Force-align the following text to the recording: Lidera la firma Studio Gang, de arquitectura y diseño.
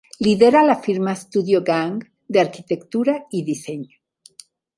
Lidera 0.27 0.61
la 0.67 0.75
firma 0.85 1.13
Studio 1.19 1.61
Gang, 1.67 2.03
de 2.27 2.39
arquitectura 2.39 3.27
y 3.29 3.43
diseño. 3.43 3.99